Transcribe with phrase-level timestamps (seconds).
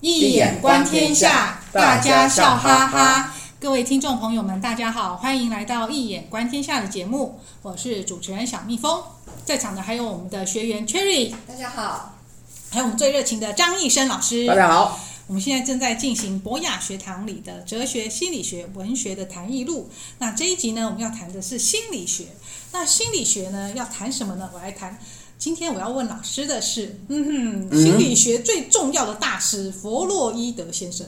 [0.00, 3.34] 易眼观天下，大家笑哈哈。
[3.60, 9.02] 各位听众朋友们，大家好，欢迎来到《一眼观天下》的节目，我是主持人小蜜蜂。
[9.44, 12.14] 在场的还有我们的学员 Cherry，大家好；
[12.70, 14.98] 还有我们最热情的张艺生老师，大家好。
[15.26, 19.90] 我们现在正在进行博雅学堂里的哲学、心理学、文学的谈艺录。
[20.18, 22.24] 那这一集呢，我们要谈的是心理学。
[22.72, 24.48] 那心理学呢，要谈什么呢？
[24.54, 24.98] 我来谈。
[25.40, 31.06] 今天我要问老师的是，嗯哼，心理学最重要的大师、嗯、弗洛伊德先生。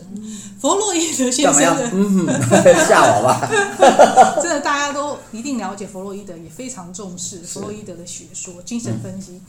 [0.58, 2.26] 弗洛伊德先生的，嗯哼，
[2.88, 3.46] 吓我吧！
[4.40, 9.32] 真的，大家都一定了解弗洛伊德，也非常重视弗洛伊德的学说、精神分析。
[9.32, 9.40] 嗯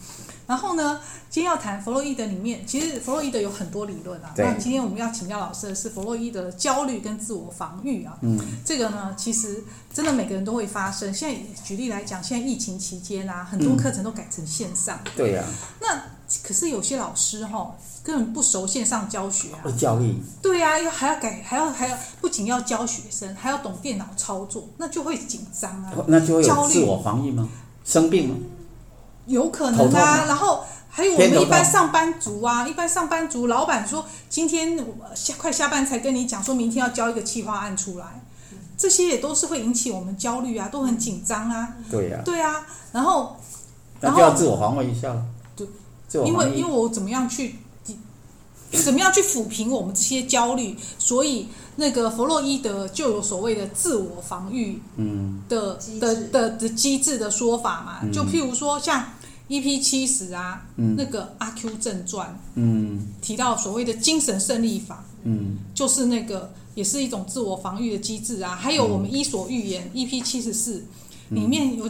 [0.45, 4.33] 然后呢，今天要谈弗洛伊德里面，其实弗洛伊德有很多理论啊。
[4.37, 8.17] 那今天我们要请教老师的是弗洛伊德的焦虑跟自我防御啊。
[8.21, 8.37] 嗯。
[8.65, 11.13] 这个呢，其实真的每个人都会发生。
[11.13, 14.99] 现在举例来讲，现在疫情期间啊，很多课程都改成线上。
[15.05, 15.47] 嗯、对呀、啊。
[15.79, 16.03] 那
[16.43, 19.59] 可是有些老师哈、哦，根本不熟线上教学啊。
[19.63, 20.13] 会焦虑。
[20.41, 25.93] 对呀、啊，要还要改，还要还要，不仅要教学生，还要懂电脑操作，那就会紧张啊。
[26.07, 27.47] 那就会有自我防御吗？
[27.85, 28.35] 生病吗？
[29.25, 34.77] 有可能啊，然后还有我们一般上班族啊，一般上班族，老板说今天
[35.15, 38.05] 下快下班才跟你讲，说明天要交一个企划案出来，
[38.77, 41.73] 这些也都是会引起我们焦虑啊，都很紧张啊。
[41.89, 42.21] 对呀。
[42.25, 43.37] 对啊，然后，
[43.99, 45.15] 然后就要自我防卫一下。
[45.55, 45.67] 对，
[46.25, 47.55] 因为因为我怎么样去，
[48.83, 51.49] 怎么样去抚平我们这些焦虑，所以。
[51.75, 54.79] 那个弗洛伊德就有所谓的自我防御
[55.49, 59.03] 的的的的机制的说法嘛，就譬如说像
[59.49, 62.39] EP 七十啊，那个阿 Q 正传，
[63.21, 65.57] 提到所谓的精神胜利法，嗯。
[65.73, 68.55] 就是那个也是一种自我防御的机制啊。
[68.55, 70.85] 还有我们伊索寓言 EP 七十四
[71.29, 71.87] 里面有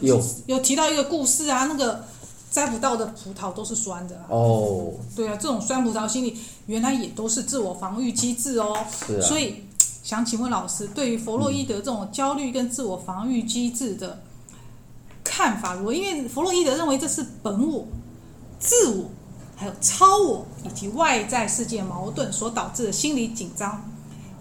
[0.48, 0.60] 有。
[0.62, 2.06] 提到一个故事啊，那个
[2.50, 8.76] 摘不到的葡萄都是酸的哦，对啊，这种酸葡萄心理原来也都是自我防御机制哦，
[9.22, 9.63] 所以。
[10.04, 14.22] 想请问老师，对于弗洛伊德这种焦虑跟自我防御机制的
[15.24, 15.94] 看法如何？
[15.94, 17.88] 因为弗洛伊德认为这是本我、
[18.60, 19.10] 自我、
[19.56, 23.90] 还有超我以及外在世界矛盾所导致的心理紧张、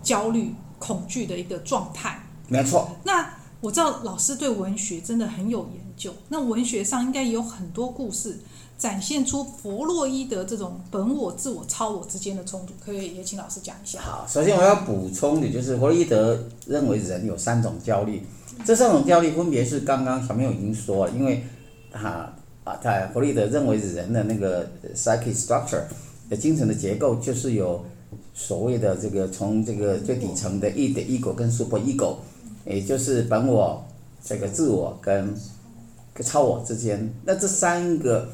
[0.02, 2.26] 焦虑、恐惧的一个状态。
[2.48, 2.90] 没错。
[3.04, 5.81] 那我知道老师对文学真的很有研
[6.28, 8.38] 那文学上应该也有很多故事。
[8.78, 14.00] 展现出弗洛伊德这种本我、自我、超我之间的冲突，可以也请老师讲一下。
[14.00, 18.20] 好，首先我要补充的就是弗洛伊德认为人有三种焦虑，
[18.64, 21.44] 这三种焦虑分别是刚刚小朋友已经说了，因为
[21.92, 25.82] 哈啊，在弗洛伊德认为人的那个 psychic structure
[26.28, 27.84] 的精神的结构就是有
[28.34, 32.16] 所谓的这个从这个最底层的 id ego 跟 super ego，
[32.66, 33.84] 也就是本我、
[34.24, 35.32] 这个自我跟
[36.20, 38.28] 超我之间，那这三个。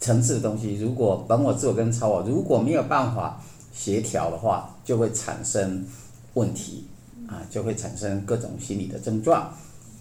[0.00, 3.40] 层次的东西，如果本我、自我跟超我如果没有办法
[3.72, 5.86] 协调的话，就会产生
[6.34, 6.84] 问题
[7.28, 9.48] 啊，就会产生各种心理的症状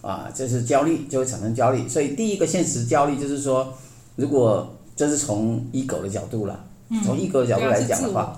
[0.01, 1.87] 啊，这是焦虑，就会产生焦虑。
[1.87, 3.71] 所以第一个现实焦虑就是说，
[4.15, 6.65] 如果这是从 ego 的角度了，
[7.05, 8.35] 从 ego 的角度来讲的话，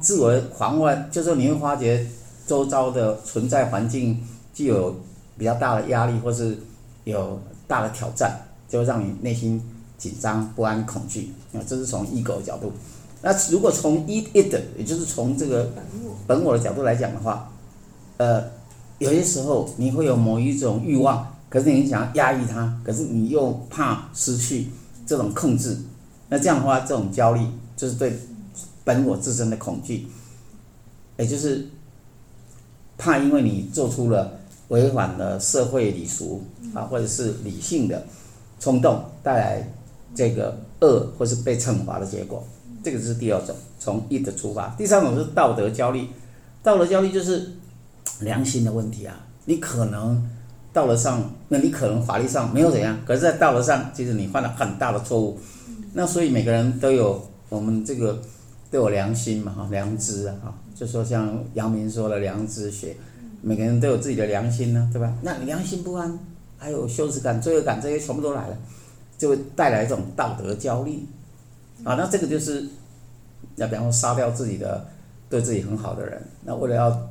[0.00, 2.04] 自我防卫就是说你会发觉
[2.48, 4.20] 周遭的存在环境
[4.52, 4.92] 具有
[5.38, 6.58] 比较大的压力，或是
[7.04, 8.38] 有大的挑战，
[8.68, 9.62] 就会让你内心。
[9.98, 12.70] 紧张、不安、恐惧啊，这是从 ego 的角度。
[13.22, 15.72] 那如果从 id id，也就是从这个
[16.26, 17.50] 本我的角度来讲的话，
[18.18, 18.44] 呃，
[18.98, 24.68] 有些时候你会有某一种欲望，可是你想要压抑它，可是你又怕失去
[25.06, 25.78] 这种控制。
[26.28, 27.40] 那这样的话，这种焦虑
[27.74, 28.18] 就是对
[28.84, 30.06] 本我自身的恐惧，
[31.16, 31.66] 也就是
[32.98, 34.38] 怕因为你做出了
[34.68, 36.44] 违反了社会礼俗
[36.76, 38.04] 啊，或者是理性的
[38.60, 39.72] 冲动带来。
[40.14, 42.42] 这个恶或是被惩罚的结果，
[42.82, 44.68] 这个是第二种，从 id 的出发。
[44.68, 46.06] 第三种是道德焦虑，
[46.62, 47.52] 道德焦虑就是
[48.20, 49.14] 良心的问题啊。
[49.44, 50.26] 你可能
[50.72, 55.38] 道德上，那你可能法律上没有怎样，可是，在道德上，其实你犯了很大的错误。
[55.92, 58.18] 那所以每个人都有我们这个
[58.70, 62.96] 都有良心嘛，哈，良知啊，就说像阳明说的良知学，
[63.42, 65.12] 每个人都有自己的良心呢，对吧？
[65.20, 66.18] 那你良心不安，
[66.66, 68.56] 还有羞耻感、罪恶感，这些全部都来了。
[69.16, 71.06] 就会带来一种道德焦虑，
[71.84, 72.66] 啊，那这个就是，
[73.54, 74.84] 那比方说杀掉自己的
[75.30, 77.08] 对自己很好的人，那为了要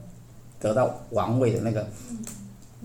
[0.60, 1.88] 得到王位的那个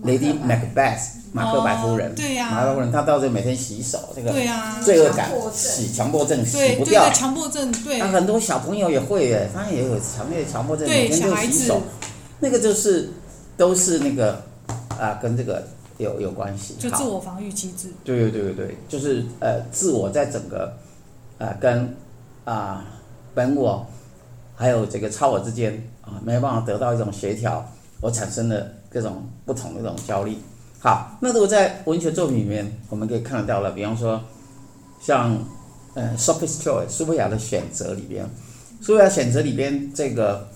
[0.03, 0.97] Lady Macbeth
[1.33, 11.81] 马克白夫人，对呀，马克白夫人，她到这每天洗手，这个对呀，罪恶感洗强迫症洗不掉，强迫症对，那很多小朋友也会耶，他也有强烈强迫症，每天就洗手，
[12.39, 13.11] 那个就是
[13.57, 14.41] 都是那个
[14.97, 15.67] 啊，跟这个。
[16.01, 17.89] 有有关系，就自我防御机制。
[18.03, 20.73] 对对对对对，就是呃，自我在整个，
[21.37, 21.83] 呃，跟
[22.43, 22.83] 啊、呃、
[23.33, 23.85] 本我，
[24.55, 27.65] 还有这个超我之间啊，没有办法得到一种协调，
[28.01, 30.35] 我产生了各种不同的一种焦虑。
[30.79, 34.19] 好，那如果在文学作品里面，我们可以看得到了，比方说
[34.99, 35.37] 像
[35.93, 38.27] 呃 Sophie's Choice 苏菲亚的选择里边，
[38.81, 40.47] 苏菲亚选择里边这个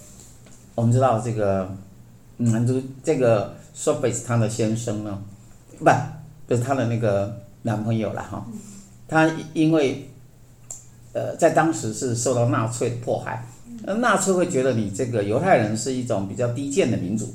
[0.74, 1.70] 我们知道这个
[2.38, 5.22] 男主、嗯、这个 Sophie 他的先生呢，
[5.80, 5.90] 不，
[6.48, 8.46] 就是她的那个男朋友了哈，
[9.08, 10.10] 他因为
[11.14, 13.48] 呃在当时是受到纳粹迫害，
[13.98, 17.34] 纳粹会觉得你这个犹太人是一种比较低贱的民族，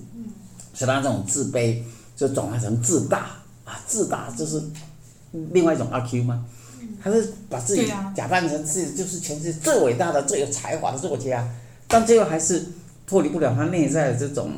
[0.74, 1.82] 是他这种自卑。
[2.16, 3.30] 就转化成自大
[3.64, 4.62] 啊，自大就是
[5.52, 6.44] 另外一种阿 Q 吗？
[7.02, 11.48] 他是把自己假扮成自己就是全世界最伟大的、最有才华的作家，
[11.88, 12.62] 但最后还是
[13.06, 14.50] 脱离不了他内在的这种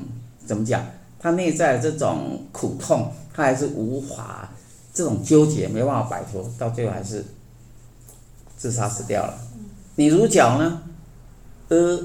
[0.45, 0.85] 怎么讲？
[1.21, 4.53] 他内在的这种苦痛，他还是无法
[4.93, 7.25] 这种纠结，没办法摆脱，到最后还是
[8.57, 9.39] 自杀死掉了。
[9.97, 10.83] 女主角呢，
[11.69, 12.03] 呃，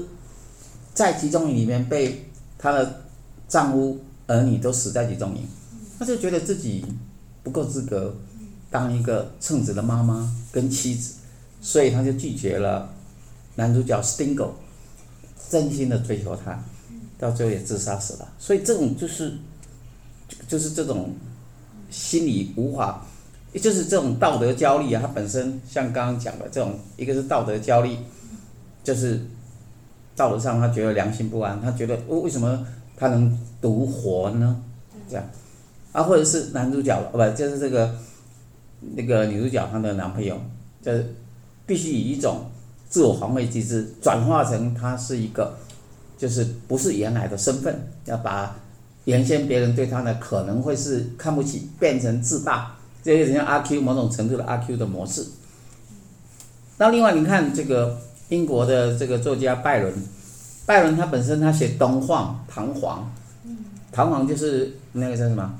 [0.94, 3.02] 在集中营里面被她的
[3.48, 3.98] 丈夫。
[4.30, 5.48] 儿女都死在集中营，
[5.98, 6.84] 她就觉得自己
[7.42, 8.14] 不够资格
[8.70, 11.14] 当一个称职的妈妈跟妻子，
[11.62, 12.92] 所以她就拒绝了
[13.54, 14.50] 男主角 Stingo
[15.48, 16.62] 真心的追求她，
[17.18, 18.28] 到最后也自杀死了。
[18.38, 19.32] 所以这种就是
[20.48, 21.12] 就是这种
[21.90, 23.06] 心理无法，
[23.54, 25.00] 就是这种道德焦虑啊。
[25.00, 27.96] 他本身像刚刚讲的这种，一个是道德焦虑，
[28.82, 29.20] 就是
[30.16, 32.66] 道德上他觉得良心不安，他觉得为什么？
[33.00, 34.60] 他能独活呢？
[35.08, 35.24] 这样，
[35.92, 37.94] 啊，或者是男主角，不，就是这个
[38.96, 40.36] 那个女主角她的男朋友，
[40.82, 41.14] 就是
[41.64, 42.50] 必须以一种
[42.88, 45.56] 自我防卫机制转化成他是一个，
[46.18, 48.56] 就是不是原来的身份，要把
[49.08, 55.26] 原先别人对他呢可能会是看不起变成自大，这有点像阿 Q 某种程度的阿 Q 的模式。
[56.76, 59.94] 那另外你看这个英国的这个作家拜伦。
[60.66, 62.98] 拜伦他本身他写东晃唐璜，
[63.90, 65.54] 唐璜就是那个叫什么？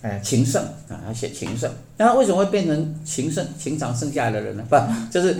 [0.00, 1.70] 哎，情圣啊，他写情圣。
[1.96, 3.46] 那他为什么会变成情圣？
[3.56, 4.64] 情场剩下来的人呢？
[4.68, 4.76] 不，
[5.12, 5.36] 就是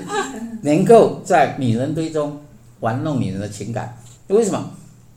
[0.63, 2.41] 能够在女人堆中
[2.79, 3.99] 玩弄女人的情感。
[4.29, 4.71] 为什么？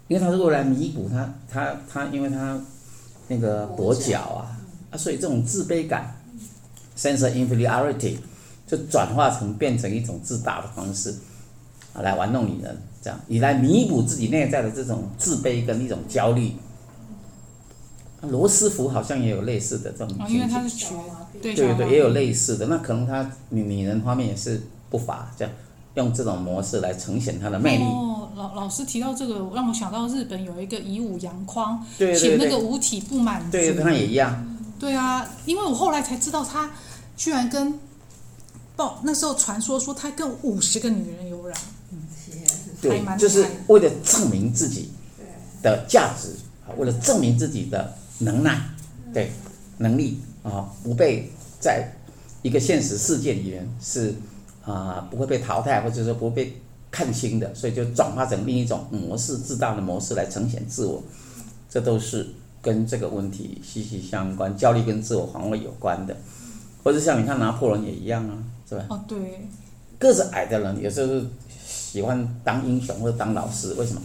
[0.07, 2.59] 因为他如果来弥补他他他，因为他
[3.27, 4.57] 那个跛脚啊
[4.91, 6.15] 啊，所以这种自卑感
[6.97, 8.17] ，sense of inferiority，
[8.67, 11.15] 就转化成变成一种自大的方式
[11.93, 12.77] 啊，来玩弄女人。
[13.01, 16.53] 这样，以来弥补自己内在的这种自卑跟一种焦虑。
[18.21, 20.95] 罗斯福好像也有类似的这种，因为他是瘸，
[21.39, 22.65] 对对对，也有类似的。
[22.65, 24.59] 那可能他女女人方面也是
[24.89, 25.53] 不乏这样，
[25.95, 27.83] 用这种模式来呈现它的魅力。
[27.83, 34.45] 哦，老老师提到这个，让我想到日本有一个以武扬匡，写那个五体不满足，对，他也一样。
[34.79, 36.69] 对啊，因为我后来才知道，他
[37.17, 37.79] 居然跟
[38.75, 41.57] 报那时候传说说他跟五十个女人有染。
[41.91, 41.99] 嗯
[42.81, 44.91] 对，就是为了证明自己
[45.63, 46.35] 的价值
[46.67, 48.61] 啊，为了证明自己的能耐，
[49.13, 49.31] 对，
[49.77, 51.89] 能力啊，不被在
[52.43, 54.13] 一个现实世界里面是
[54.65, 56.57] 啊不会被淘汰，或者说不会被
[56.91, 61.03] 看清的，所以就转化成另一种模式，自大的模式来呈现自我，
[61.69, 62.27] 这都是
[62.61, 66.15] 跟这个问题息息相关，焦虑跟自我防卫有关的，
[66.83, 68.85] 或者像你看拿破仑也一样啊，是吧？
[68.89, 69.47] 哦，对，
[69.97, 71.25] 个子矮的人有时候是。
[71.67, 74.01] 喜欢当英雄或者当老师，为什么？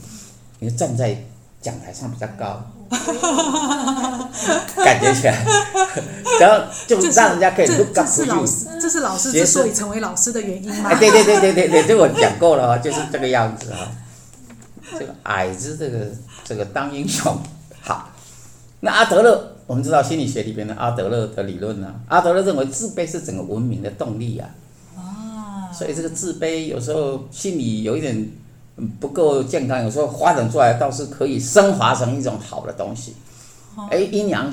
[0.61, 1.21] 因为站在
[1.61, 2.63] 讲台上比较高，
[4.83, 5.45] 感觉起来，
[6.41, 8.47] 然后就让人家可以 up to you。
[8.81, 10.91] 这是老师之所以成为老师的原因吗？
[10.91, 13.93] 哎，对对对对对对，这我讲过了啊，就是这个样子啊。
[14.93, 16.07] 这个矮子，这个
[16.43, 17.39] 这个当英雄
[17.83, 18.11] 好。
[18.81, 24.49] 那阿德勒，我们知道心理学里边的阿德勒的理论呢，阿德勒认为自卑是整个文明的动力啊。
[25.73, 28.29] 所以这个自卑有时候心理有一点
[29.01, 33.15] 不够健康，有时候发展出来倒是可以升华成一种好的东西。
[33.91, 34.53] 哎，阴阳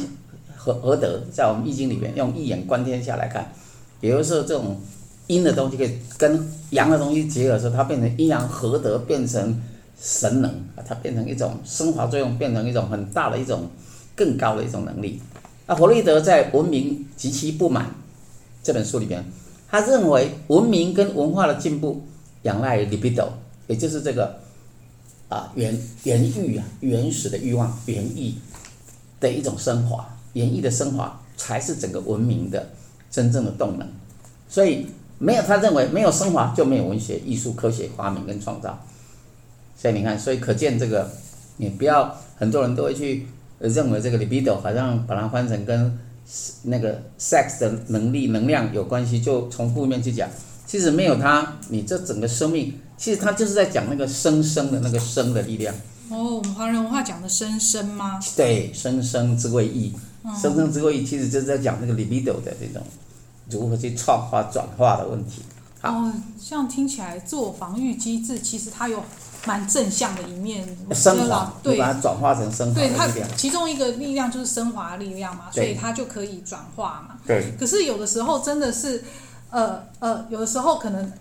[0.55, 3.51] 和合德，在我们易经里面用一眼观天下来看，
[3.99, 4.79] 比如说这种
[5.27, 9.61] 阴的东西可以跟阳的东西结合的时候，它变成阴阳合德，变成
[9.99, 13.67] 神能啊，它变成一种升华作用，变成一种很大的一种
[14.15, 15.21] 更高的一种能力。
[15.65, 17.85] 那弗洛伊德在《文明及其不满》
[18.63, 19.23] 这本书里边。
[19.69, 22.01] 他认为文明跟文化的进步
[22.43, 23.27] 仰赖 libido，
[23.67, 24.39] 也就是这个
[25.29, 28.39] 啊原原欲啊原始的欲望原意
[29.19, 32.69] 的一种升华，原意的升华才是整个文明的
[33.11, 33.87] 真正的动能。
[34.49, 34.87] 所以
[35.19, 38.83] 没有他认为没有升华就没有文学、艺术、科学发明跟创造。
[39.77, 41.11] 所以你看，所以可见这个
[41.57, 43.27] 你不要很多人都会去
[43.59, 45.99] 认为这个 libido 好像把它换成跟。
[46.63, 50.29] 那个 sex 的能力能量有关系，就从负面去讲，
[50.67, 55.73] 其实没有它，你这整个生命，其实它就是在讲那个生生的那个生的力量。
[56.09, 58.19] 哦，我们华人文化讲的生生吗？
[58.35, 59.93] 对，生生之谓意，
[60.39, 62.85] 生生之谓意，其实就是在讲那个 libido 的这种
[63.49, 65.41] 如何去创化转化的问题。
[65.83, 66.11] 哦，
[66.43, 69.01] 这样听起来，自我防御机制其实它有
[69.45, 73.13] 蛮正向的一面，升华，对，把它转化成升华的力量。
[73.13, 77.17] 对，它其中一个力量就是升华力量嘛，所以它就可以转化嘛。
[77.25, 77.53] 对。
[77.59, 79.03] 可是有的时候真的是，
[79.49, 81.11] 呃呃，有的时候可能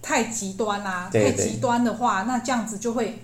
[0.00, 3.22] 太极端啦，太极端的话，那这样子就会。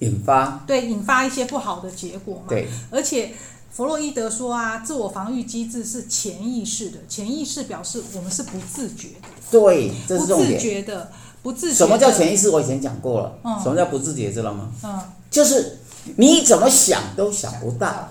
[0.00, 2.46] 引发对，引发一些不好的结果嘛。
[2.48, 3.32] 对，而且
[3.70, 9.28] 弗洛伊德说啊，自我防御机制是潜意识的，潜意识表示我们是不自觉的。
[9.52, 10.54] 对，这是重点。
[10.54, 11.12] 不自觉的，
[11.44, 11.76] 不自觉。
[11.76, 12.50] 什么叫潜意识？
[12.50, 13.38] 我以前讲过了。
[13.44, 13.60] 嗯。
[13.62, 14.32] 什么叫不自觉？
[14.32, 14.72] 知道吗？
[14.82, 14.98] 嗯。
[15.30, 15.78] 就是
[16.16, 18.08] 你怎么想都想不到。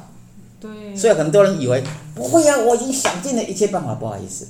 [0.62, 0.96] 对。
[0.96, 1.84] 所以很多人以为
[2.15, 3.96] 不会啊，我已经想尽了一切办法。
[3.96, 4.48] 不好意思，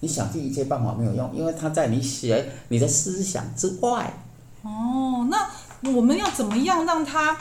[0.00, 4.12] 你想尽一切办法没有用，因为它在你写你的思想之外。
[4.62, 5.48] 哦，那。
[5.94, 7.34] 我们要怎么样让它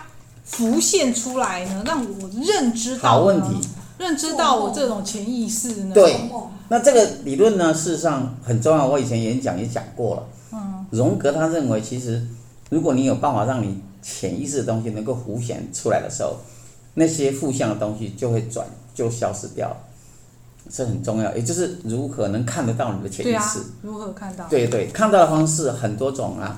[0.45, 1.83] 浮现出来呢？
[1.85, 3.09] 让我认知到。
[3.09, 3.49] 好问题。
[3.97, 5.93] 认知到我这种潜意识呢？
[5.93, 6.15] 对。
[6.69, 8.87] 那这个理论呢，事实上很重要。
[8.87, 10.23] 我以前演讲也讲过了。
[10.53, 10.85] 嗯。
[10.91, 12.25] 荣格他认为，其实
[12.69, 16.37] 如果你有办法让你潜意识的东西能够浮现出来的时候，
[16.93, 19.75] 那些负向的东西就会转，就消失掉了。
[20.69, 23.59] 这很重要，也就是如何能看得到你的潜意识。
[23.59, 24.47] 啊、如何看到？
[24.47, 26.57] 对对，看到的方式很多种啊。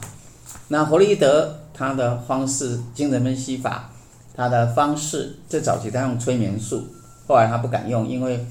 [0.68, 1.58] 那弗洛伊德。
[1.74, 3.90] 他的方式，精神分析法，
[4.36, 6.86] 他的方式最早期他用催眠术，
[7.26, 8.46] 后来他不敢用，因为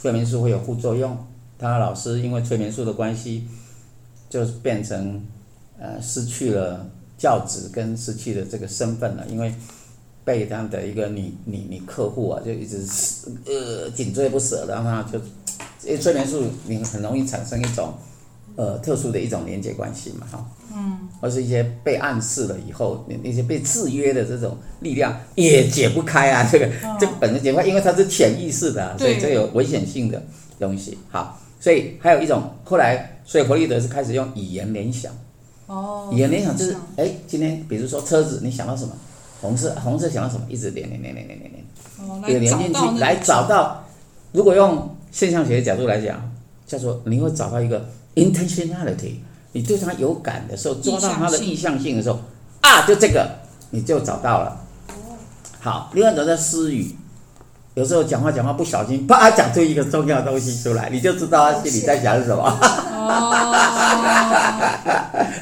[0.00, 1.16] 催眠术会有副作用。
[1.58, 3.48] 他的老师因为催眠术的关系，
[4.30, 5.20] 就变成
[5.80, 6.86] 呃失去了
[7.18, 9.52] 教职跟失去了这个身份了，因为
[10.26, 12.84] 被这样的一个女女女客户啊，就一直
[13.46, 15.18] 呃紧追不舍，然后他就
[15.84, 17.94] 因为催眠术你很容易产生一种
[18.56, 20.44] 呃特殊的一种连接关系嘛，哈。
[20.78, 26.46] 嗯，而是一些被暗示了以后，那那些被制约的这种力量也解不开啊。
[26.50, 30.22] 这个、哦、这个本身解不开，因为它是潜意识的、啊，所以这有危险性的
[30.58, 30.98] 东西。
[31.08, 35.10] 好，所以还有一种后来，所以弗洛伊德是开始用语言联想。
[35.66, 38.92] 哦，语言联想就是，哎，今天比如说车子，你想到什么？
[39.40, 40.46] 红色，红色想要什么？
[40.48, 41.64] 一直连连连连连连连，
[42.08, 43.84] 哦，连连进去来找到。
[44.32, 46.16] 如果用现象学的角度来讲，
[46.66, 49.16] 叫做你会找到一个 intentionality。
[49.52, 52.18] 你对他有感的时候，抓到他的意向性的时候，
[52.60, 53.26] 啊，就这个
[53.70, 54.60] 你就找到了。
[55.60, 56.94] 好，另外一种叫私语，
[57.72, 62.42] 有时候讲话讲话不小心，啪讲出一个重要的东西出来，你就知道他心里在想什么。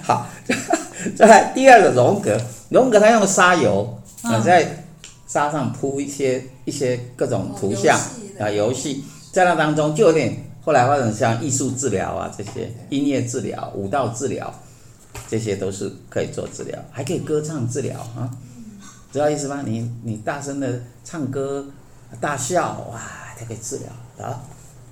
[0.05, 0.29] 好，
[1.17, 4.85] 再来第二个荣格，荣格他用沙油啊，在
[5.27, 7.99] 沙上铺一些一些各种图像
[8.39, 10.45] 啊游戏，在那当中就有点。
[10.65, 14.51] 后来发展像艺术治疗啊，这些音乐治疗、舞蹈治疗，
[15.29, 18.31] 这些都是可以做治疗，还可以歌唱治疗啊，
[19.13, 19.63] 知道意思吗？
[19.67, 21.67] 你你大声的唱歌、
[22.19, 22.99] 大笑，哇，
[23.39, 24.41] 它可以治疗啊。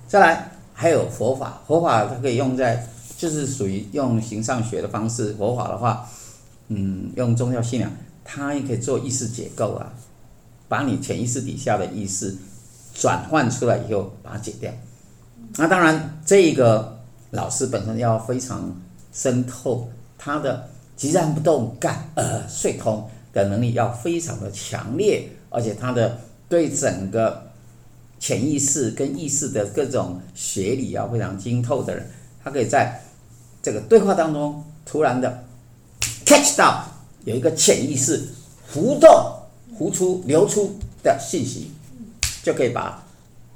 [0.07, 2.87] 再来还有佛法，佛法它可以用在，
[3.17, 5.33] 就是属于用形上学的方式。
[5.39, 6.07] 佛法的话，
[6.69, 7.91] 嗯，用宗教信仰，
[8.23, 9.93] 它也可以做意识解构啊，
[10.67, 12.35] 把你潜意识底下的意识
[12.93, 14.71] 转换出来以后，把它解掉。
[15.57, 16.99] 那当然，这个
[17.31, 18.75] 老师本身要非常
[19.11, 20.67] 深透，他的
[20.97, 26.17] 寂然不动感呃遂通的能力要非常的强烈，而且他的
[26.47, 27.51] 对整个
[28.19, 32.09] 潜意识跟意识的各种学理要非常精透的人，
[32.43, 33.01] 他可以在
[33.61, 35.42] 这个对话当中突然的
[36.25, 36.85] catch 到
[37.25, 38.29] 有一个潜意识
[38.67, 39.09] 浮动、
[39.77, 41.71] 浮出、流出的信息，
[42.43, 43.03] 就可以把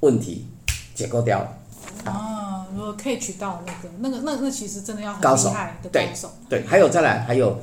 [0.01, 0.45] 问题
[0.93, 1.57] 解构掉了。
[2.05, 6.31] 啊，如果 catch 到那个、那个、那那其实真的要很厉害的高手。
[6.49, 7.59] 对，对，还有再来，还有，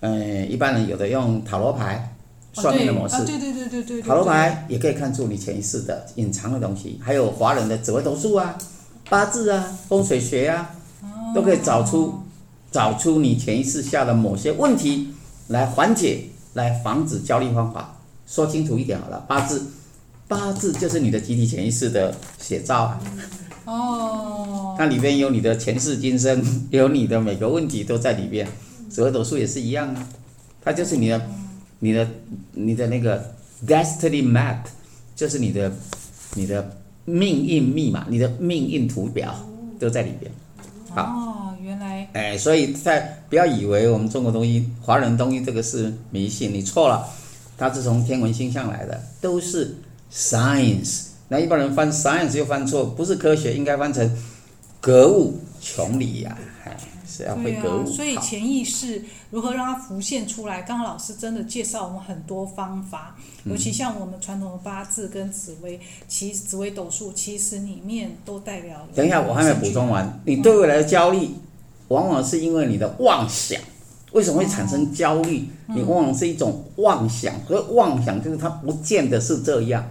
[0.00, 2.14] 嗯、呃，一般人有的用塔罗牌
[2.52, 3.16] 算命的模式。
[3.16, 4.08] 哦、对，啊、对，对，对对对对对。
[4.08, 8.56] 塔罗牌也可以看出你潜意识的隐藏的东西，还有华人的紫微斗数啊、
[9.08, 10.70] 八字啊、风水学啊，
[11.34, 12.22] 都可以找出
[12.72, 15.08] 找出你潜意识下的某些问题
[15.48, 16.24] 来缓解，
[16.54, 17.96] 来防止焦虑方法。
[18.26, 19.66] 说清楚一点好了，八字
[20.26, 23.00] 八字就是你的集体潜意识的写照啊。
[23.66, 28.48] 哦，它里边有你的前世今生，有你的每个问题都在里边。
[28.88, 30.08] 紫微斗数也是一样啊，
[30.62, 31.20] 它就是你的、
[31.78, 32.08] 你的、
[32.52, 33.34] 你的那个
[33.66, 34.58] destiny map，
[35.14, 35.70] 就是你的、
[36.34, 39.34] 你的命运密码、你的命运图表
[39.78, 40.32] 都在里边。
[40.94, 47.08] 好，哦，原来，哎，所以在不要以为我们中国东西、华人东西这个是迷信，你错了，
[47.56, 49.74] 它是从天文星象来的，都是
[50.12, 51.04] science。
[51.28, 54.10] 那一般人翻 science 又翻错，不是科学，应该翻成
[54.80, 56.36] 格物穷理呀、
[57.12, 57.86] 是要会格物。
[57.86, 60.62] 所以潜意识如何让它浮现出来？
[60.62, 63.14] 刚刚老师真的介绍我们很多方法，
[63.44, 65.78] 尤其像我们传统的八字跟紫微，
[66.08, 68.86] 其紫微斗数其实里面都代表。
[68.94, 70.20] 等一下，我还没补充完。
[70.24, 71.28] 你对未来的焦虑，
[71.88, 73.60] 往往是因为你的妄想。
[74.12, 75.48] 为什么会产生焦虑？
[75.68, 77.34] 你往往是一种妄想，
[77.70, 79.82] 妄想就是它不见得是这样。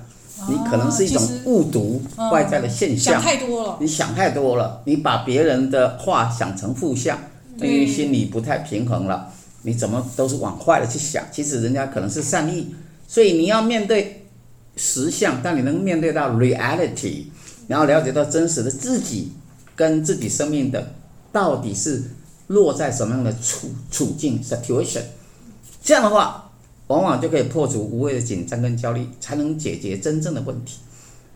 [0.49, 3.77] 你可能是一种误读外在的现象，想太多了。
[3.79, 7.17] 你想太多了，你把别人的话想成负向，
[7.57, 9.31] 因为心里不太平衡了。
[9.63, 11.23] 你怎么都是往坏了去想？
[11.31, 12.73] 其实人家可能是善意，
[13.07, 14.25] 所以你要面对
[14.75, 17.25] 实相，当你能面对到 reality，
[17.67, 19.33] 然后了解到真实的自己
[19.75, 20.93] 跟自己生命的
[21.31, 22.03] 到底是
[22.47, 25.01] 落在什么样的处处境 situation，
[25.83, 26.50] 这样的话。
[26.91, 30.79] 往往就可以破除无谓的紧张跟焦虑，才能解决真正的问题。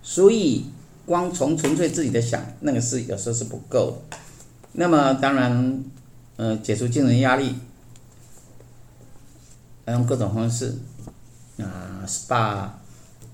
[0.04, 0.66] 所以，
[1.06, 4.18] 光从纯粹自己的想，那个是有时候是不够的。
[4.74, 5.84] 那么，当然，
[6.36, 7.56] 呃，解除精神压力，
[9.88, 10.78] 用各种方式，
[11.58, 12.68] 啊，SPA、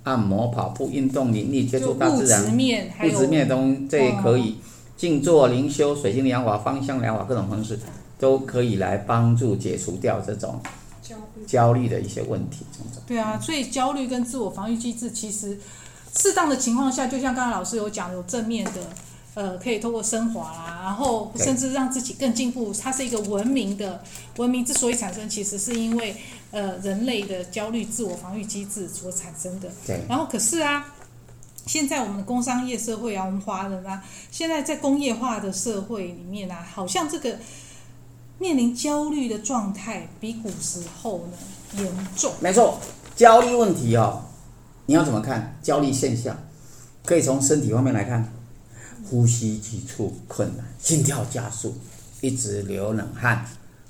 [0.03, 2.93] 按摩、跑步、运动、灵力、接触大自然、物质面、
[3.29, 4.57] 面的东西，这也可以。
[4.95, 7.79] 静坐、灵修、水晶疗法、芳香疗法，各种方式
[8.19, 10.61] 都可以来帮助解除掉这种。
[11.45, 12.65] 焦虑的一些问题，
[13.07, 15.59] 对啊，所以焦虑跟自我防御机制，其实
[16.17, 18.71] 适当的情况下，就像刚才老师有讲，有正面的，
[19.33, 22.73] 呃，可以通过升华啦，然后甚至让自己更进步。
[22.73, 24.03] 它是一个文明的，
[24.37, 26.15] 文明之所以产生，其实是因为
[26.51, 29.69] 呃人类的焦虑自我防御机制所产生的。
[29.85, 30.01] 对。
[30.09, 30.93] 然后可是啊，
[31.65, 37.37] 现在我们的工商业社会啊，我们华人啊，现在在工业化的社会里面啊，好像这个。
[38.41, 41.37] 面临焦虑的状态比古时候呢
[41.77, 42.33] 严重。
[42.39, 42.79] 没错，
[43.15, 44.23] 焦虑问题哦，
[44.87, 46.35] 你要怎么看焦虑现象？
[47.05, 48.33] 可以从身体方面来看，
[49.07, 51.75] 呼吸急促困难，心跳加速，
[52.19, 53.45] 一直流冷汗，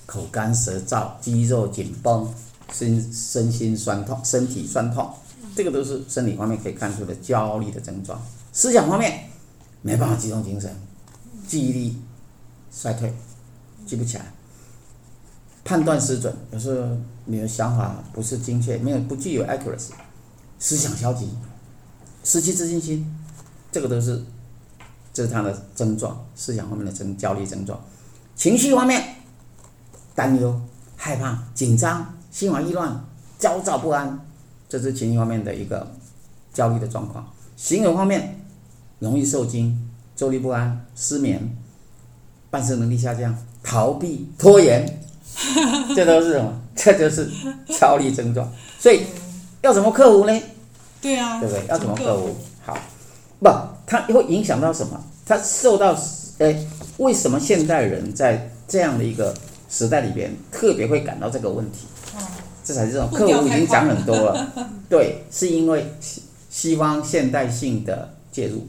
[0.05, 2.33] 口干舌燥，肌肉紧绷，
[2.73, 5.09] 身身心酸痛，身体酸痛，
[5.55, 8.21] 这个都是生理方面可以看出的焦虑的症状。
[8.51, 9.29] 思想方面，
[9.81, 10.75] 没办法集中精神，
[11.47, 11.97] 记忆力
[12.69, 13.13] 衰退，
[13.85, 14.25] 记不起来。
[15.63, 19.91] 判断失准，有时候你的想法不是精确，没有不具有 accuracy，
[20.59, 21.29] 思想消极，
[22.23, 23.15] 失去自信心，
[23.71, 24.23] 这个都是
[25.13, 27.79] 这是他的症状，思想方面的症焦虑症状，
[28.35, 29.17] 情绪方面，
[30.15, 30.59] 担忧、
[30.97, 33.05] 害怕、紧张、心烦意乱、
[33.37, 34.19] 焦躁不安，
[34.67, 35.91] 这是情绪方面的一个
[36.53, 37.31] 焦虑的状况。
[37.55, 38.43] 行为方面，
[38.99, 41.55] 容易受惊、坐立不安、失眠、
[42.49, 45.03] 办事能力下降、逃避、拖延。
[45.95, 46.53] 这都是什么？
[46.75, 47.29] 这就是
[47.67, 48.51] 焦虑症状。
[48.79, 49.03] 所以
[49.61, 50.41] 要怎么克服呢？
[51.01, 51.65] 对啊，对不对？
[51.67, 52.35] 要怎么克服？
[52.65, 52.77] 好，
[53.39, 53.49] 不，
[53.85, 55.01] 它会影响到什么？
[55.25, 55.97] 它受到
[56.39, 56.67] 诶，
[56.97, 59.33] 为什么现代人在这样的一个
[59.69, 61.87] 时代里边特别会感到这个问题？
[62.63, 64.53] 这才是这种克服已经讲很多了。
[64.87, 68.67] 对，是因为西西方现代性的介入，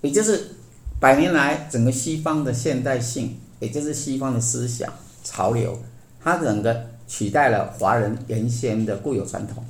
[0.00, 0.56] 也就是
[0.98, 4.92] 百年来整个西方的现代性，也就是西方的思想
[5.22, 5.78] 潮流。
[6.24, 9.64] 它整个取代了华人原先的固有传统，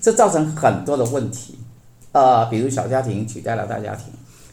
[0.00, 1.56] 这造成很多的问题，
[2.10, 4.06] 呃，比如小家庭取代了大家庭，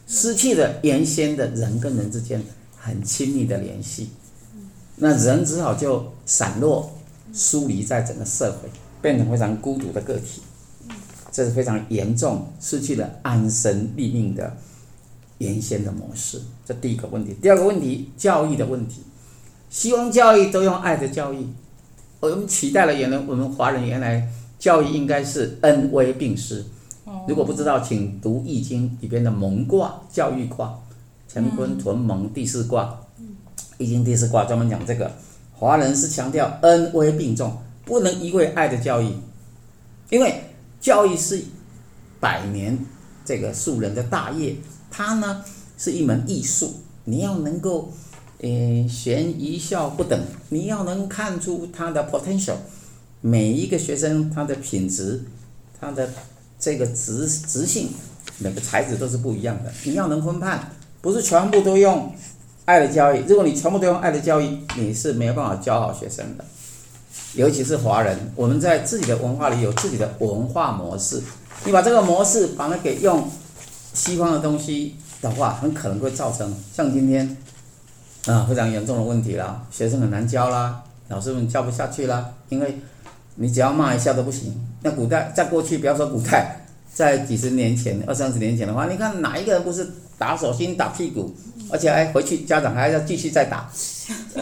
[0.06, 2.40] 失去了原先的人跟人之间
[2.78, 4.10] 很亲密的联系，
[4.94, 6.92] 那人只好就散落、
[7.32, 8.70] 疏离在整个社会，
[9.02, 10.42] 变成非常孤独的个体，
[11.32, 14.56] 这是非常严重，失去了安身立命的
[15.38, 16.40] 原先的模式。
[16.64, 19.02] 这第一个问题，第二个问题，教育的问题。
[19.72, 21.46] 西方教育都用爱的教育，
[22.20, 26.62] 我们取代了原来我们华人原来教育应该是恩威并施。
[27.26, 30.78] 如果不知道，请读《易经》里边的蒙卦，教育卦，
[31.32, 32.84] 乾坤屯蒙第四卦，
[33.78, 35.10] 《易经》第四卦专门讲这个。
[35.54, 37.56] 华人是强调恩威并重，
[37.86, 39.10] 不能一味爱的教育，
[40.10, 40.42] 因为
[40.82, 41.42] 教育是
[42.20, 42.78] 百年
[43.24, 44.54] 这个树人的大业，
[44.90, 45.42] 它呢
[45.78, 47.90] 是一门艺术，你要能够。
[48.44, 52.56] 嗯，贤愚孝不等，你要能看出他的 potential，
[53.20, 55.22] 每一个学生他的品质，
[55.80, 56.10] 他的
[56.58, 57.90] 这个直直性，
[58.38, 59.72] 每个材质都是不一样的。
[59.84, 62.12] 你要能分判，不是全部都用
[62.64, 63.22] 爱的教育。
[63.28, 66.44] 如果你全部都用爱的教育，你是没有办法教好学生的。
[67.34, 71.22] 尤其是华人，我们在自己的文化里有自己的文化模式，
[71.64, 73.30] 你把这个模式把它给用
[73.94, 77.36] 西方的东西的话，很可能会造成像今天。
[78.26, 82.78] 啊，非常严重的问题啦，学生很难教啦，老师们教不下去啦，因为
[83.34, 84.54] 你只要骂一下都不行。
[84.82, 91.34] 那古代在过去，不要说古代，在几十年前、二三十年前的话，你看哪一个人不是打手心、打屁股，
[91.70, 93.68] 而且还回去家长还要继续再打。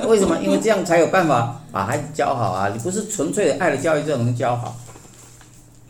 [0.07, 0.38] 为什么？
[0.43, 2.69] 因为这样才有办法把孩子教好啊！
[2.69, 4.77] 你不是纯粹的爱的教育就能教好，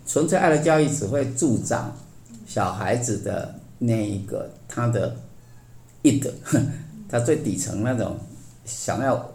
[0.07, 1.93] 纯粹爱的教育只会助长
[2.47, 5.17] 小孩子的那一个他的
[6.03, 6.31] id，
[7.11, 8.17] 他最底层那种
[8.65, 9.31] 想要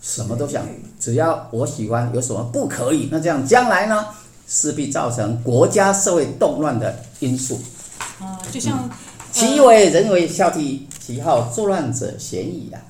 [0.00, 0.64] 什么都想，
[0.98, 3.08] 只要我喜欢，有什么不可以？
[3.12, 4.06] 那这样将来呢，
[4.48, 7.60] 势必造成国家社会动乱的因素。
[8.18, 8.90] 啊，就像、嗯、
[9.30, 12.80] 其为人为孝悌，其好作乱者鲜矣啊！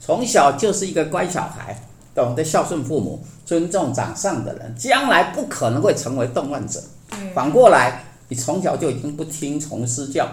[0.00, 1.82] 从小就是一个乖小孩，
[2.14, 6.82] 懂得孝顺父母、尊重长上的人，将来不可能会成为动乱者。
[7.34, 10.28] 反过来，你从小就已经不听从师教、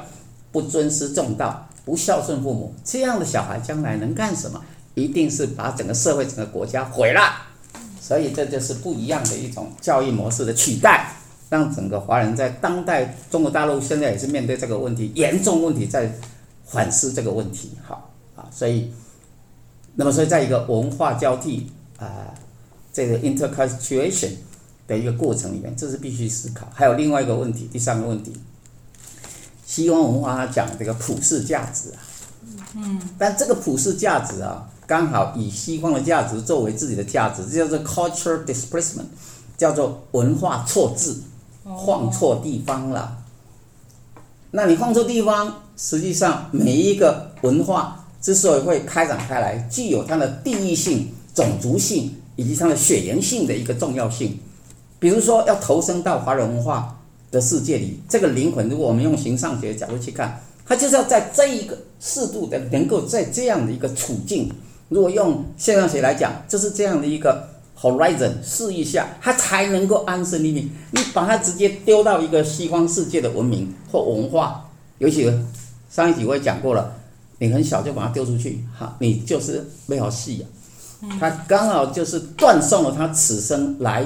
[0.51, 4.61] 不尊师重道、不孝顺父母，这样的小孩将来能干什么？
[4.93, 7.21] 一定是把整个社会、整个国家毁了。
[8.01, 11.13] 所以这就是不一样的一种教育模式的取代，
[11.49, 16.11] 让整个华人在当代中国大陆现在也是面对这个问题，严重问题在
[16.65, 17.71] 反思这个问题。
[17.87, 18.91] 好啊，所以。
[19.99, 22.31] 那么，所以在一个文化交替啊，
[22.93, 24.29] 这个 interculturation
[24.85, 26.67] 的一个过程里面，这是必须思考。
[26.71, 28.31] 还有另外一个问题，第三个问题，
[29.67, 31.99] 西方文化它讲这个普世价值啊，
[32.75, 39.05] 嗯，但这个普世价值啊，刚好以西方的价值作为自己的价值，这叫做 culture displacement，
[39.57, 41.17] 叫做文化错置，
[41.85, 43.17] 放错地方了。
[44.51, 48.05] 那你放错地方，实际上每一个文化。
[48.19, 54.37] 之所以会开展开来，具有它的地域性、种族性以及它的血缘性的一个重要性。
[54.99, 56.96] 比如说，要投身到华人文化
[57.31, 64.51] 的世界里，这个灵魂，如果我们用形上学的角度去看，它就是要在这一个适度的，能够在这样的一个处境，
[64.89, 70.69] 如果用现象学来讲，就是这样的一个 horizon 试一下，它才能够安身立命。
[70.91, 75.31] 你把它直接丢到一个西方世界的文明或文化，尤其
[75.89, 76.93] 上一集我也讲过了。
[77.39, 81.07] 你很小就把它丢出去，哈，你就是没有戏啊。
[81.19, 84.03] 他刚好就是断送了他此生来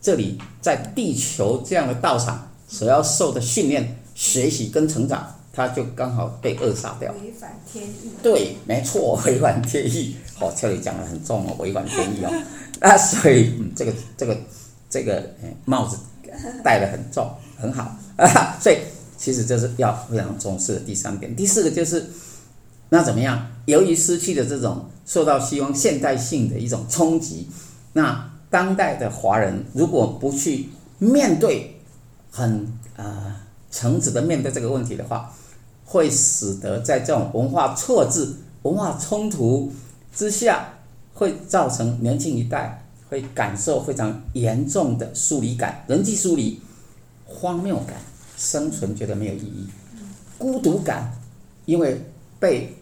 [0.00, 7.12] 这里在地球这样的道场所要受的训练、学习跟成长，他就刚好被扼杀掉。
[7.22, 8.10] 违反天意。
[8.22, 10.16] 对，没错，违反天意。
[10.38, 12.32] 哦，这里讲得很重哦，违反天意哦。
[12.80, 14.36] 那 所以，嗯，这个这个
[14.88, 15.34] 这个
[15.64, 15.98] 帽子
[16.64, 18.56] 戴得很重，很好啊。
[18.60, 18.78] 所以，
[19.18, 21.34] 其实这是要非常重视的第三点。
[21.34, 22.10] 第四个就是。
[22.92, 23.46] 那怎么样？
[23.66, 27.48] 由于失去了这种受到西方现代性的一种冲击，
[27.92, 31.80] 那当代的华人如果不去面对
[32.30, 35.32] 很啊、诚挚的面对这个问题的话，
[35.86, 39.72] 会使得在这种文化错置、文化冲突
[40.12, 40.74] 之下，
[41.14, 46.60] 会造成年轻一代会感受非常严重的疏离感、人际疏离、
[47.24, 47.96] 荒谬感、
[48.36, 49.68] 生存觉得没有意义、
[50.36, 51.12] 孤独感，
[51.64, 52.04] 因为
[52.38, 52.76] 被。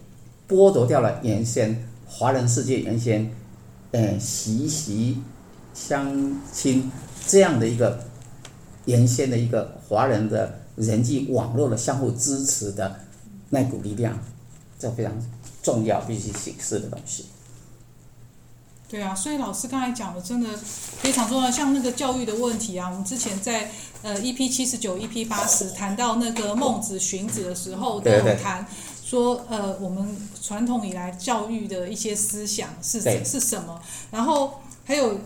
[0.49, 3.31] 剥夺掉了原先华人世界原先，
[3.91, 5.19] 呃，习习
[5.87, 6.91] 相亲
[7.27, 8.03] 这样的一个
[8.85, 12.99] 原先的一个华人的人际网络的相互支持的
[13.49, 14.17] 那股力量，
[14.77, 15.13] 这非常
[15.63, 17.25] 重要，必须显示的东西。
[18.87, 28.65] 对啊，所以老师刚才讲的真的非常重要，像那个教育的问题啊，我们之前在呃 EP 七十九、EP 八十谈到那个孟子、荀子的时候，都有谈。
[29.03, 33.81] 说呃，我们传统以来教育的一些思想是是什么？
[34.11, 35.19] 然后还有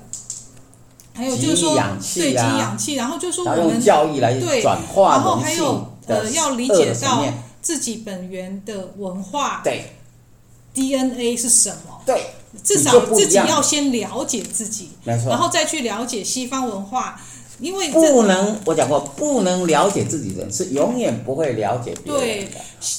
[1.13, 1.76] 还有就是说，
[2.15, 7.23] 对，给氧气，然后就是说我们教育来转化，然后还有呃，要理解到
[7.62, 9.93] 自己本源的文化，对
[10.73, 12.02] ，DNA 是什么？
[12.06, 12.32] 对，
[12.63, 17.19] 至少自己要先了解自己，没错，然后再去了解西方文化。
[17.63, 22.28] 因为不能，我讲过，不能了解自己的人是永远不会了解别人的。
[22.28, 22.47] 对，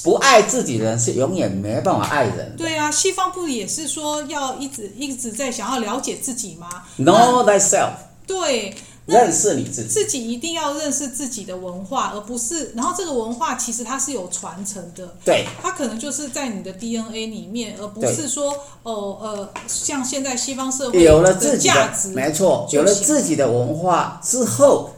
[0.03, 2.55] 不爱自己的人是永远没办法爱人。
[2.57, 7.91] 对啊，西方不也是说要一直一直在想要了解自己吗？Know thyself。
[8.25, 8.73] 对。
[9.05, 24.89] 认识你自己，自己一定要认识自己的文化，而不是，然后这个文化其实它是有传承的，对，它可能就是在你的 DNA 里面，而不是说哦呃，像现在西方社会有了自己的价值，没错，有了自己的文化之后，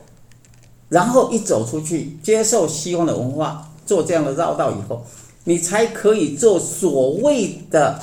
[0.87, 5.05] 然后一走出去接受西方的文化，做这样的绕道以后，
[5.43, 8.01] 你才可以做所谓的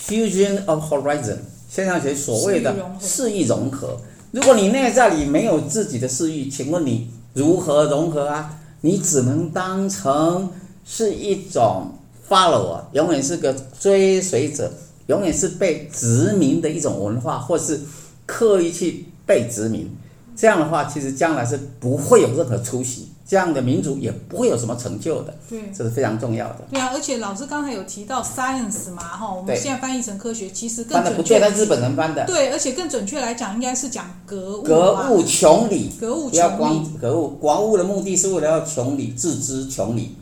[0.00, 1.38] fusion of horizon，
[1.68, 3.98] 现象学所谓的视域融合。
[4.32, 8.58] 如果你内在里没有自己的私欲，请问你如何融合啊？
[8.80, 10.50] 你只能当成
[10.86, 11.92] 是一种
[12.26, 14.72] follower，永远是个追随者，
[15.06, 17.78] 永远是被殖民的一种文化，或是
[18.24, 19.94] 刻意去被殖民。
[20.34, 25.34] 这样的话，其实将来是不会有任何出息，这样的民族也不会有什么成就的。
[25.48, 26.58] 对，这是非常重要的。
[26.70, 32.26] 对啊，而且老师刚才有提到 science 嘛，哈，我们现在翻译成科学，其实更翻的不对，日本人翻的。
[32.26, 34.62] 对，而且更准确来讲，应该是讲格物。
[34.62, 36.30] 格物穷理，格物穷理。
[36.30, 40.16] 不要光格物，光物的目的是为了要穷理，自知穷理。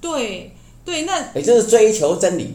[0.00, 0.54] 对
[0.84, 2.54] 对，那也就是追求真理。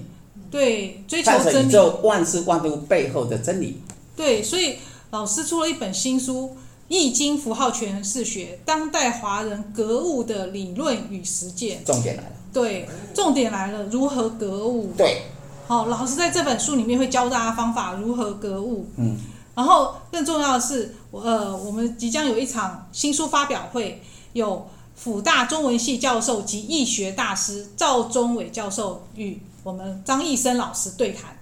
[0.49, 1.67] 对，追求真理。
[1.67, 3.81] 宇宙万事万物背后的真理。
[4.15, 4.77] 对，所以
[5.11, 6.45] 老师出了一本新书。
[6.91, 12.31] 《易经符号诠释学：当代华人格物的理论与实践》，重点来了。
[12.51, 14.91] 对，重点来了，如何格物？
[14.97, 15.21] 对，
[15.67, 18.89] 好，老师在这本书里面会教大家方法，如何格物。
[18.97, 19.15] 嗯，
[19.55, 31.37] 然后更重要的是，呃，我们即将有一场新书发表会，有辅大中文系教授及易学大师赵忠伟教授与我们张义生老师对谈。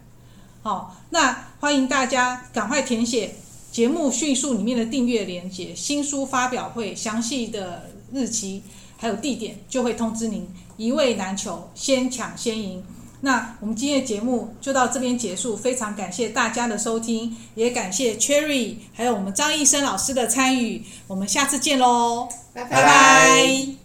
[0.61, 3.33] 好，那欢迎大家赶快填写。
[3.71, 8.63] 节目叙述里面的订阅连接，新书发表会详细的日期
[8.97, 12.83] 还有地点就会通知您，一位难求，先抢先赢。
[13.21, 22.69] 那我们今天的节目就到这边结束，非常感谢大家的收听，也感谢 Cherry 还有我们张医生老师的参与，我们下次见喽，拜拜。
[22.69, 23.78] 拜拜。